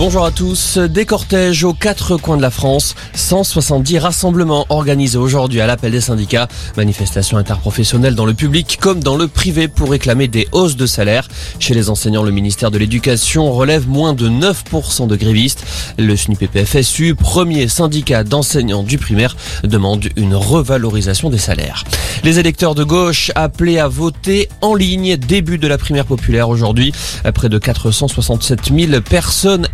Bonjour 0.00 0.24
à 0.24 0.30
tous. 0.30 0.78
Des 0.78 1.04
cortèges 1.04 1.62
aux 1.62 1.74
quatre 1.74 2.16
coins 2.16 2.38
de 2.38 2.42
la 2.42 2.50
France. 2.50 2.94
170 3.12 3.98
rassemblements 3.98 4.64
organisés 4.70 5.18
aujourd'hui 5.18 5.60
à 5.60 5.66
l'appel 5.66 5.92
des 5.92 6.00
syndicats. 6.00 6.48
Manifestations 6.78 7.36
interprofessionnelles 7.36 8.14
dans 8.14 8.24
le 8.24 8.32
public 8.32 8.78
comme 8.80 9.04
dans 9.04 9.18
le 9.18 9.28
privé 9.28 9.68
pour 9.68 9.90
réclamer 9.90 10.26
des 10.26 10.48
hausses 10.52 10.76
de 10.76 10.86
salaire. 10.86 11.28
Chez 11.58 11.74
les 11.74 11.90
enseignants, 11.90 12.22
le 12.22 12.30
ministère 12.30 12.70
de 12.70 12.78
l'Éducation 12.78 13.52
relève 13.52 13.90
moins 13.90 14.14
de 14.14 14.30
9% 14.30 15.06
de 15.06 15.16
grévistes. 15.16 15.66
Le 15.98 16.16
SNUPPFSU, 16.16 17.14
premier 17.14 17.68
syndicat 17.68 18.24
d'enseignants 18.24 18.82
du 18.82 18.96
primaire, 18.96 19.36
demande 19.64 20.08
une 20.16 20.34
revalorisation 20.34 21.28
des 21.28 21.36
salaires. 21.36 21.84
Les 22.24 22.38
électeurs 22.38 22.74
de 22.74 22.84
gauche 22.84 23.32
appelés 23.34 23.78
à 23.78 23.88
voter 23.88 24.48
en 24.62 24.74
ligne. 24.74 25.18
Début 25.18 25.58
de 25.58 25.68
la 25.68 25.76
primaire 25.76 26.06
populaire 26.06 26.48
aujourd'hui. 26.48 26.94
Près 27.34 27.50
de 27.50 27.58
467 27.58 28.72
000 28.74 29.02
personnes 29.02 29.68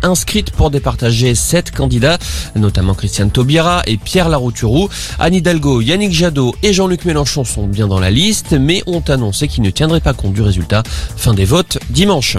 pour 0.55 0.71
départager 0.71 1.35
sept 1.35 1.71
candidats, 1.71 2.17
notamment 2.55 2.93
Christiane 2.93 3.29
Taubira 3.29 3.83
et 3.85 3.97
Pierre 3.97 4.29
Larouturou. 4.29 4.89
Anne 5.19 5.35
Hidalgo, 5.35 5.81
Yannick 5.81 6.11
Jadot 6.11 6.55
et 6.63 6.73
Jean-Luc 6.73 7.05
Mélenchon 7.05 7.43
sont 7.43 7.67
bien 7.67 7.87
dans 7.87 7.99
la 7.99 8.09
liste, 8.09 8.53
mais 8.53 8.81
ont 8.87 9.03
annoncé 9.07 9.47
qu'ils 9.47 9.63
ne 9.63 9.69
tiendraient 9.69 10.01
pas 10.01 10.13
compte 10.13 10.33
du 10.33 10.41
résultat. 10.41 10.83
Fin 11.15 11.33
des 11.33 11.45
votes 11.45 11.77
dimanche. 11.89 12.37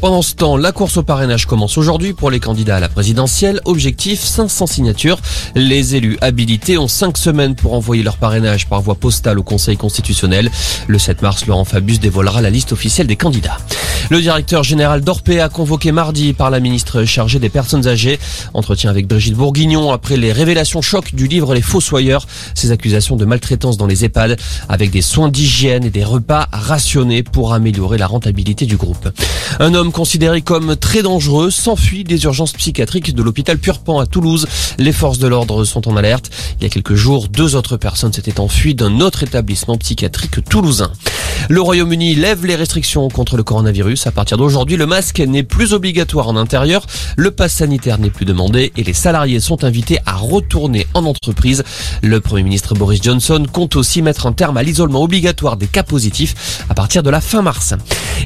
Pendant 0.00 0.22
ce 0.22 0.34
temps, 0.34 0.56
la 0.56 0.72
course 0.72 0.96
au 0.96 1.02
parrainage 1.02 1.46
commence 1.46 1.78
aujourd'hui 1.78 2.12
pour 2.12 2.30
les 2.30 2.40
candidats 2.40 2.76
à 2.76 2.80
la 2.80 2.88
présidentielle. 2.88 3.60
Objectif 3.64 4.20
500 4.20 4.66
signatures. 4.66 5.20
Les 5.54 5.94
élus 5.96 6.18
habilités 6.20 6.78
ont 6.78 6.88
5 6.88 7.16
semaines 7.16 7.54
pour 7.54 7.74
envoyer 7.74 8.02
leur 8.02 8.16
parrainage 8.16 8.66
par 8.66 8.80
voie 8.82 8.94
postale 8.94 9.38
au 9.38 9.42
Conseil 9.42 9.76
constitutionnel. 9.76 10.50
Le 10.86 10.98
7 10.98 11.22
mars, 11.22 11.46
Laurent 11.46 11.64
Fabius 11.64 12.00
dévoilera 12.00 12.40
la 12.40 12.50
liste 12.50 12.72
officielle 12.72 13.06
des 13.06 13.16
candidats. 13.16 13.58
Le 14.10 14.20
directeur 14.20 14.64
général 14.64 15.02
d'Orpea 15.02 15.48
convoqué 15.52 15.92
mardi 15.92 16.32
par 16.32 16.50
la 16.50 16.58
ministre 16.58 17.04
chargée 17.04 17.38
des 17.38 17.48
personnes 17.48 17.86
âgées. 17.86 18.18
Entretien 18.54 18.90
avec 18.90 19.06
Brigitte 19.06 19.36
Bourguignon 19.36 19.92
après 19.92 20.16
les 20.16 20.32
révélations 20.32 20.82
chocs 20.82 21.14
du 21.14 21.28
livre 21.28 21.54
Les 21.54 21.62
Fossoyeurs. 21.62 22.26
Ces 22.56 22.72
accusations 22.72 23.14
de 23.14 23.24
maltraitance 23.24 23.76
dans 23.76 23.86
les 23.86 24.04
EHPAD 24.04 24.36
avec 24.68 24.90
des 24.90 25.00
soins 25.00 25.28
d'hygiène 25.28 25.84
et 25.84 25.90
des 25.90 26.02
repas 26.02 26.48
rationnés 26.50 27.22
pour 27.22 27.54
améliorer 27.54 27.98
la 27.98 28.08
rentabilité 28.08 28.66
du 28.66 28.76
groupe. 28.76 29.08
Un 29.58 29.74
homme 29.74 29.92
considéré 29.92 30.42
comme 30.42 30.76
très 30.76 31.02
dangereux 31.02 31.50
s'enfuit 31.50 32.04
des 32.04 32.22
urgences 32.24 32.52
psychiatriques 32.52 33.14
de 33.14 33.22
l'hôpital 33.22 33.58
Purpan 33.58 33.98
à 33.98 34.06
Toulouse. 34.06 34.46
Les 34.78 34.92
forces 34.92 35.18
de 35.18 35.26
l'ordre 35.26 35.64
sont 35.64 35.88
en 35.88 35.96
alerte. 35.96 36.30
Il 36.58 36.64
y 36.64 36.66
a 36.66 36.70
quelques 36.70 36.94
jours, 36.94 37.28
deux 37.28 37.56
autres 37.56 37.76
personnes 37.76 38.12
s'étaient 38.12 38.40
enfuies 38.40 38.74
d'un 38.74 39.00
autre 39.00 39.22
établissement 39.22 39.76
psychiatrique 39.76 40.44
toulousain. 40.48 40.92
Le 41.48 41.60
Royaume-Uni 41.60 42.14
lève 42.14 42.46
les 42.46 42.54
restrictions 42.54 43.08
contre 43.08 43.36
le 43.36 43.42
coronavirus. 43.42 44.06
À 44.06 44.12
partir 44.12 44.36
d'aujourd'hui, 44.36 44.76
le 44.76 44.86
masque 44.86 45.20
n'est 45.20 45.42
plus 45.42 45.72
obligatoire 45.72 46.28
en 46.28 46.36
intérieur, 46.36 46.86
le 47.16 47.30
pass 47.30 47.54
sanitaire 47.54 47.98
n'est 47.98 48.10
plus 48.10 48.26
demandé 48.26 48.72
et 48.76 48.84
les 48.84 48.92
salariés 48.92 49.40
sont 49.40 49.64
invités 49.64 49.98
à 50.06 50.14
retourner 50.14 50.86
en 50.94 51.04
entreprise. 51.04 51.64
Le 52.02 52.20
Premier 52.20 52.42
ministre 52.42 52.74
Boris 52.74 53.02
Johnson 53.02 53.44
compte 53.50 53.76
aussi 53.76 54.02
mettre 54.02 54.26
un 54.26 54.32
terme 54.32 54.56
à 54.56 54.62
l'isolement 54.62 55.02
obligatoire 55.02 55.56
des 55.56 55.66
cas 55.66 55.82
positifs 55.82 56.64
à 56.68 56.74
partir 56.74 57.02
de 57.02 57.10
la 57.10 57.20
fin 57.20 57.42
mars. 57.42 57.74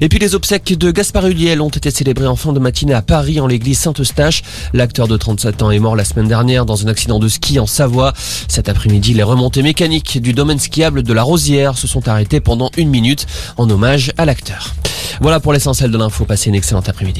Et 0.00 0.08
puis 0.08 0.18
les 0.18 0.34
obsèques 0.34 0.76
de 0.76 0.90
Gaspard 0.90 1.26
Huliel 1.26 1.60
ont 1.60 1.68
été 1.68 1.90
célébrées 1.90 2.26
en 2.26 2.36
fin 2.36 2.52
de 2.52 2.58
matinée 2.58 2.94
à 2.94 3.02
Paris 3.02 3.40
en 3.40 3.46
l'église 3.46 3.78
Saint-Eustache. 3.78 4.42
L'acteur 4.72 5.08
de 5.08 5.16
37 5.16 5.62
ans 5.62 5.70
est 5.70 5.78
mort 5.78 5.96
la 5.96 6.04
semaine 6.04 6.28
dernière 6.28 6.66
dans 6.66 6.84
un 6.84 6.88
accident 6.88 7.18
de 7.18 7.28
ski 7.28 7.58
en 7.60 7.66
Savoie. 7.66 8.12
Cet 8.48 8.68
après-midi, 8.68 9.14
les 9.14 9.22
remontées 9.22 9.62
mécaniques 9.62 10.20
du 10.20 10.32
domaine 10.32 10.58
skiable 10.58 11.02
de 11.02 11.12
la 11.12 11.22
Rosière 11.22 11.78
se 11.78 11.86
sont 11.86 12.08
arrêtées 12.08 12.40
pendant 12.40 12.70
une 12.76 12.88
minute 12.88 13.26
en 13.56 13.68
hommage 13.70 14.12
à 14.18 14.24
l'acteur. 14.24 14.74
Voilà 15.20 15.40
pour 15.40 15.52
l'essentiel 15.52 15.90
de 15.90 15.98
l'info. 15.98 16.24
Passez 16.24 16.48
une 16.48 16.56
excellente 16.56 16.88
après-midi. 16.88 17.12